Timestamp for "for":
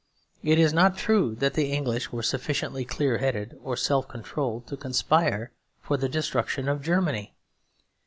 5.79-5.95